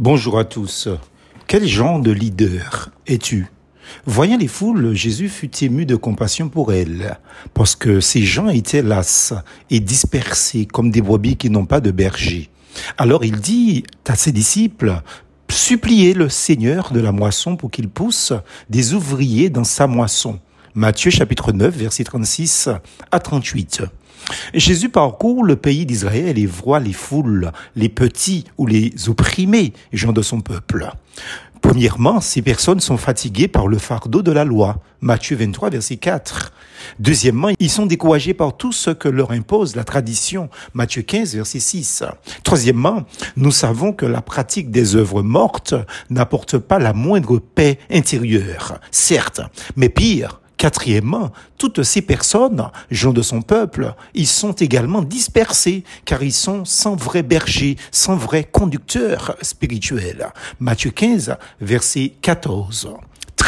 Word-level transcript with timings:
Bonjour 0.00 0.38
à 0.38 0.46
tous. 0.46 0.88
Quel 1.46 1.66
genre 1.66 2.00
de 2.00 2.10
leader 2.10 2.88
es-tu? 3.06 3.48
Voyant 4.06 4.38
les 4.38 4.48
foules, 4.48 4.94
Jésus 4.94 5.28
fut 5.28 5.62
ému 5.62 5.84
de 5.84 5.94
compassion 5.94 6.48
pour 6.48 6.72
elles, 6.72 7.18
parce 7.52 7.76
que 7.76 8.00
ces 8.00 8.22
gens 8.22 8.48
étaient 8.48 8.80
lasses 8.80 9.34
et 9.68 9.78
dispersés 9.78 10.64
comme 10.64 10.90
des 10.90 11.02
brebis 11.02 11.36
qui 11.36 11.50
n'ont 11.50 11.66
pas 11.66 11.82
de 11.82 11.90
berger. 11.90 12.48
Alors 12.96 13.26
il 13.26 13.40
dit 13.40 13.84
à 14.08 14.16
ses 14.16 14.32
disciples, 14.32 15.02
suppliez 15.50 16.14
le 16.14 16.30
Seigneur 16.30 16.92
de 16.94 17.00
la 17.00 17.12
moisson 17.12 17.58
pour 17.58 17.70
qu'il 17.70 17.90
pousse 17.90 18.32
des 18.70 18.94
ouvriers 18.94 19.50
dans 19.50 19.64
sa 19.64 19.86
moisson. 19.86 20.40
Matthieu 20.76 21.10
chapitre 21.10 21.50
9, 21.50 21.74
verset 21.76 22.04
36 22.04 22.68
à 23.10 23.18
38. 23.18 23.82
Jésus 24.54 24.88
parcourt 24.88 25.42
le 25.42 25.56
pays 25.56 25.84
d'Israël 25.84 26.38
et 26.38 26.46
voit 26.46 26.78
les 26.78 26.92
foules, 26.92 27.50
les 27.74 27.88
petits 27.88 28.44
ou 28.56 28.66
les 28.66 28.92
opprimés, 29.08 29.72
gens 29.92 30.12
de 30.12 30.22
son 30.22 30.40
peuple. 30.40 30.88
Premièrement, 31.60 32.20
ces 32.20 32.40
personnes 32.40 32.78
sont 32.78 32.96
fatiguées 32.96 33.48
par 33.48 33.66
le 33.66 33.78
fardeau 33.78 34.22
de 34.22 34.30
la 34.30 34.44
loi. 34.44 34.78
Matthieu 35.00 35.36
23, 35.36 35.70
verset 35.70 35.96
4. 35.96 36.52
Deuxièmement, 37.00 37.48
ils 37.58 37.70
sont 37.70 37.86
découragés 37.86 38.32
par 38.32 38.56
tout 38.56 38.72
ce 38.72 38.90
que 38.90 39.08
leur 39.08 39.32
impose 39.32 39.74
la 39.74 39.82
tradition. 39.82 40.50
Matthieu 40.72 41.02
15, 41.02 41.34
verset 41.34 41.58
6. 41.58 42.04
Troisièmement, 42.44 43.02
nous 43.36 43.50
savons 43.50 43.92
que 43.92 44.06
la 44.06 44.22
pratique 44.22 44.70
des 44.70 44.94
œuvres 44.94 45.22
mortes 45.22 45.74
n'apporte 46.10 46.58
pas 46.58 46.78
la 46.78 46.92
moindre 46.92 47.40
paix 47.40 47.80
intérieure. 47.90 48.80
Certes, 48.92 49.40
mais 49.74 49.88
pire, 49.88 50.40
Quatrièmement, 50.60 51.32
toutes 51.56 51.82
ces 51.84 52.02
personnes, 52.02 52.70
gens 52.90 53.14
de 53.14 53.22
son 53.22 53.40
peuple, 53.40 53.94
ils 54.12 54.26
sont 54.26 54.52
également 54.52 55.00
dispersés 55.00 55.84
car 56.04 56.22
ils 56.22 56.34
sont 56.34 56.66
sans 56.66 56.96
vrai 56.96 57.22
berger, 57.22 57.78
sans 57.90 58.14
vrai 58.14 58.44
conducteur 58.44 59.36
spirituel. 59.40 60.28
Matthieu 60.58 60.90
15, 60.90 61.34
verset 61.62 62.12
14 62.20 62.90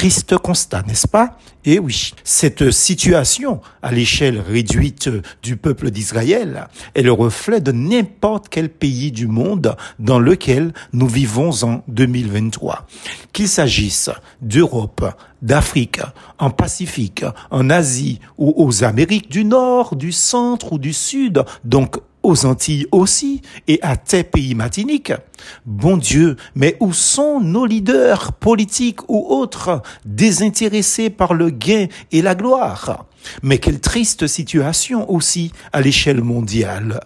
triste 0.02 0.36
constat, 0.36 0.82
n'est-ce 0.88 1.06
pas? 1.06 1.38
Eh 1.64 1.78
oui, 1.78 2.12
cette 2.24 2.72
situation 2.72 3.60
à 3.82 3.92
l'échelle 3.92 4.40
réduite 4.40 5.08
du 5.44 5.56
peuple 5.56 5.92
d'Israël 5.92 6.66
est 6.96 7.02
le 7.02 7.12
reflet 7.12 7.60
de 7.60 7.70
n'importe 7.70 8.48
quel 8.48 8.68
pays 8.68 9.12
du 9.12 9.28
monde 9.28 9.76
dans 10.00 10.18
lequel 10.18 10.72
nous 10.92 11.06
vivons 11.06 11.52
en 11.62 11.84
2023. 11.86 12.88
Qu'il 13.32 13.46
s'agisse 13.46 14.10
d'Europe, 14.40 15.04
d'Afrique, 15.40 16.00
en 16.40 16.50
Pacifique, 16.50 17.24
en 17.52 17.70
Asie 17.70 18.18
ou 18.38 18.52
aux 18.56 18.82
Amériques 18.82 19.30
du 19.30 19.44
Nord, 19.44 19.94
du 19.94 20.10
Centre 20.10 20.72
ou 20.72 20.78
du 20.78 20.92
Sud, 20.92 21.44
donc 21.62 21.98
aux 22.22 22.46
Antilles 22.46 22.86
aussi 22.92 23.42
et 23.68 23.78
à 23.82 23.96
tes 23.96 24.24
pays 24.24 24.54
matiniques. 24.54 25.12
Bon 25.66 25.96
Dieu, 25.96 26.36
mais 26.54 26.76
où 26.80 26.92
sont 26.92 27.40
nos 27.40 27.66
leaders 27.66 28.32
politiques 28.32 29.08
ou 29.08 29.26
autres 29.28 29.82
désintéressés 30.04 31.10
par 31.10 31.34
le 31.34 31.50
gain 31.50 31.86
et 32.10 32.22
la 32.22 32.34
gloire? 32.34 33.06
Mais 33.42 33.58
quelle 33.58 33.80
triste 33.80 34.26
situation 34.26 35.10
aussi 35.10 35.52
à 35.72 35.80
l'échelle 35.80 36.22
mondiale. 36.22 37.00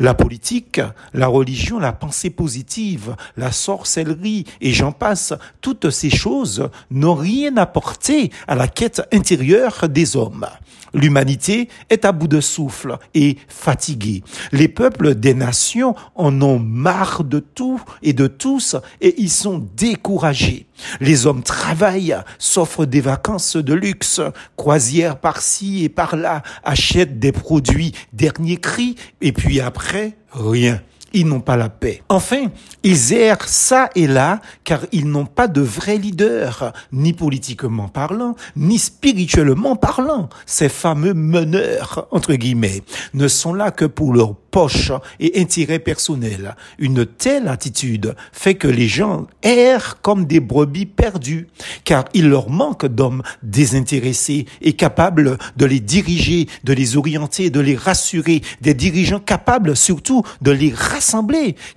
La 0.00 0.14
politique, 0.14 0.80
la 1.14 1.26
religion, 1.26 1.78
la 1.78 1.92
pensée 1.92 2.30
positive, 2.30 3.16
la 3.36 3.52
sorcellerie 3.52 4.44
et 4.60 4.72
j'en 4.72 4.92
passe, 4.92 5.34
toutes 5.60 5.90
ces 5.90 6.10
choses 6.10 6.68
n'ont 6.90 7.14
rien 7.14 7.56
apporté 7.56 8.30
à 8.46 8.54
la 8.54 8.68
quête 8.68 9.02
intérieure 9.12 9.88
des 9.88 10.16
hommes. 10.16 10.46
L'humanité 10.94 11.68
est 11.88 12.04
à 12.04 12.12
bout 12.12 12.28
de 12.28 12.40
souffle 12.40 12.98
et 13.14 13.38
fatiguée. 13.48 14.22
Les 14.52 14.68
peuples 14.68 15.14
des 15.14 15.34
nations 15.34 15.94
en 16.14 16.42
ont 16.42 16.58
marre 16.58 17.24
de 17.24 17.38
tout 17.38 17.80
et 18.02 18.12
de 18.12 18.26
tous 18.26 18.76
et 19.00 19.14
ils 19.18 19.30
sont 19.30 19.66
découragés. 19.74 20.66
Les 21.00 21.26
hommes 21.26 21.42
travaillent, 21.42 22.16
s'offrent 22.38 22.86
des 22.86 23.00
vacances 23.00 23.56
de 23.56 23.74
luxe, 23.74 24.20
croisières 24.56 25.18
par-ci 25.18 25.84
et 25.84 25.88
par-là, 25.88 26.42
achètent 26.64 27.18
des 27.18 27.32
produits 27.32 27.92
dernier 28.12 28.56
cri 28.56 28.96
et 29.20 29.32
puis 29.32 29.60
après, 29.60 30.16
rien 30.32 30.80
ils 31.12 31.26
n'ont 31.26 31.40
pas 31.40 31.56
la 31.56 31.68
paix. 31.68 32.02
Enfin, 32.08 32.46
ils 32.82 33.12
errent 33.12 33.48
ça 33.48 33.90
et 33.94 34.06
là 34.06 34.40
car 34.64 34.80
ils 34.92 35.08
n'ont 35.08 35.26
pas 35.26 35.48
de 35.48 35.60
vrai 35.60 35.96
leader, 35.96 36.72
ni 36.92 37.12
politiquement 37.12 37.88
parlant, 37.88 38.34
ni 38.56 38.78
spirituellement 38.78 39.76
parlant. 39.76 40.28
Ces 40.46 40.68
fameux 40.68 41.14
meneurs, 41.14 42.06
entre 42.10 42.34
guillemets, 42.34 42.82
ne 43.14 43.28
sont 43.28 43.54
là 43.54 43.70
que 43.70 43.84
pour 43.84 44.14
leur 44.14 44.34
poche 44.52 44.92
et 45.18 45.40
intérêt 45.40 45.78
personnel. 45.78 46.54
Une 46.78 47.06
telle 47.06 47.48
attitude 47.48 48.14
fait 48.32 48.54
que 48.54 48.68
les 48.68 48.86
gens 48.86 49.26
errent 49.42 50.00
comme 50.02 50.26
des 50.26 50.40
brebis 50.40 50.86
perdues, 50.86 51.48
car 51.84 52.04
il 52.12 52.28
leur 52.28 52.50
manque 52.50 52.86
d'hommes 52.86 53.22
désintéressés 53.42 54.46
et 54.60 54.74
capables 54.74 55.38
de 55.56 55.64
les 55.64 55.80
diriger, 55.80 56.48
de 56.64 56.74
les 56.74 56.96
orienter, 56.96 57.48
de 57.48 57.60
les 57.60 57.76
rassurer, 57.76 58.42
des 58.60 58.74
dirigeants 58.74 59.20
capables 59.20 59.74
surtout 59.74 60.22
de 60.42 60.50
les 60.50 60.72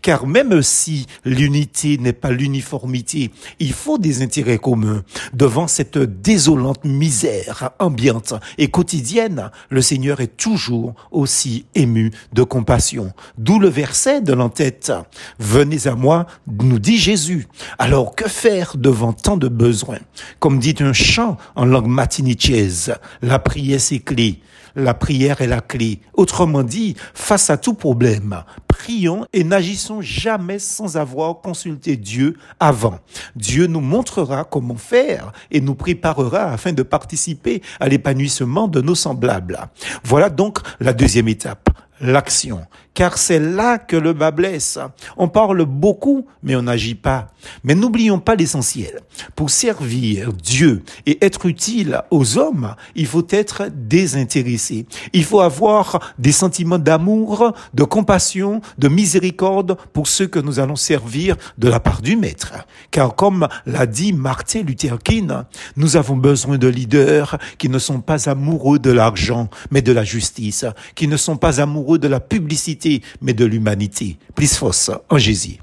car 0.02 0.28
même 0.28 0.62
si 0.62 1.06
l'unité 1.24 1.98
n'est 1.98 2.14
pas 2.14 2.32
l'uniformité, 2.32 3.32
il 3.60 3.74
faut 3.74 3.98
des 3.98 4.22
intérêts 4.22 4.58
communs. 4.58 5.04
Devant 5.34 5.68
cette 5.68 5.98
désolante 5.98 6.84
misère 6.84 7.72
ambiante 7.80 8.34
et 8.58 8.68
quotidienne, 8.68 9.50
le 9.70 9.82
Seigneur 9.82 10.20
est 10.20 10.36
toujours 10.36 10.94
aussi 11.12 11.66
ému 11.74 12.12
de 12.34 12.44
comprendre 12.44 12.66
passion. 12.66 13.14
D'où 13.38 13.60
le 13.60 13.70
verset 13.70 14.22
de 14.22 14.34
l'entête. 14.34 14.92
Venez 15.40 15.88
à 15.88 15.96
moi, 15.96 16.26
nous 16.48 16.80
dit 16.80 16.98
Jésus. 16.98 17.48
Alors 17.78 18.16
que 18.16 18.28
faire 18.28 18.76
devant 18.76 19.14
tant 19.14 19.38
de 19.38 19.48
besoins? 19.48 20.00
Comme 20.40 20.60
dit 20.60 20.76
un 20.80 20.94
chant 20.94 21.38
en 21.56 21.66
langue 21.66 21.88
matinichaise, 21.88 22.96
la 23.22 23.40
prière 23.40 23.80
c'est 23.80 24.00
clé. 24.00 24.42
La 24.76 24.94
prière 24.94 25.40
est 25.40 25.48
la 25.48 25.62
clé. 25.62 26.02
Autrement 26.16 26.64
dit, 26.64 26.98
face 27.14 27.50
à 27.50 27.56
tout 27.56 27.76
problème, 27.76 28.44
prions 28.76 29.26
et 29.32 29.46
n'agissons 29.46 30.02
jamais 30.02 30.60
sans 30.60 30.98
avoir 30.98 31.40
consulté 31.40 31.96
Dieu 31.96 32.36
avant. 32.60 33.00
Dieu 33.36 33.68
nous 33.68 33.80
montrera 33.80 34.44
comment 34.44 34.76
faire 34.76 35.32
et 35.50 35.62
nous 35.62 35.76
préparera 35.76 36.52
afin 36.52 36.74
de 36.74 36.84
participer 36.84 37.62
à 37.80 37.88
l'épanouissement 37.88 38.68
de 38.68 38.82
nos 38.82 38.96
semblables. 38.96 39.58
Voilà 40.04 40.30
donc 40.30 40.60
la 40.82 40.92
deuxième 40.92 41.30
étape 41.30 41.70
l'action, 42.02 42.62
car 42.96 43.18
c'est 43.18 43.40
là 43.40 43.78
que 43.78 43.98
le 43.98 44.14
bas 44.14 44.32
blesse. 44.32 44.80
On 45.18 45.28
parle 45.28 45.66
beaucoup, 45.66 46.26
mais 46.42 46.56
on 46.56 46.64
n'agit 46.64 46.96
pas. 46.96 47.28
Mais 47.64 47.76
n'oublions 47.76 48.20
pas 48.20 48.36
l'essentiel. 48.36 49.02
Pour 49.36 49.52
servir 49.52 50.34
Dieu 50.34 50.82
et 51.06 51.24
être 51.24 51.46
utile 51.46 52.02
aux 52.10 52.38
hommes, 52.40 52.74
il 52.96 53.06
faut 53.06 53.28
être 53.30 53.68
désintéressé. 53.72 54.88
Il 55.14 55.26
faut 55.26 55.42
avoir 55.42 56.14
des 56.18 56.32
sentiments 56.32 56.80
d'amour, 56.80 57.54
de 57.74 57.84
compassion, 57.84 58.62
de 58.78 58.88
miséricorde 58.88 59.78
pour 59.94 60.08
ceux 60.08 60.28
que 60.28 60.40
nous 60.40 60.60
allons 60.60 60.78
servir 60.78 61.36
de 61.58 61.68
la 61.68 61.82
part 61.82 62.02
du 62.02 62.16
Maître. 62.16 62.54
Car 62.92 63.16
comme 63.16 63.48
l'a 63.66 63.86
dit 63.86 64.14
Martin 64.14 64.62
Luther 64.62 64.98
King, 65.04 65.32
nous 65.76 65.98
avons 65.98 66.16
besoin 66.16 66.58
de 66.58 66.68
leaders 66.68 67.38
qui 67.58 67.68
ne 67.68 67.78
sont 67.80 68.00
pas 68.00 68.30
amoureux 68.30 68.80
de 68.80 68.92
l'argent, 68.92 69.50
mais 69.70 69.82
de 69.82 69.92
la 69.92 70.06
justice, 70.06 70.66
qui 70.96 71.10
ne 71.10 71.18
sont 71.18 71.36
pas 71.36 71.60
amoureux 71.60 72.00
de 72.00 72.08
la 72.08 72.22
publicité, 72.22 72.85
mais 73.22 73.34
de 73.34 73.46
l'humanité. 73.46 74.18
Plus 74.36 74.56
force 74.56 74.92
en 75.10 75.18
Jésus. 75.18 75.58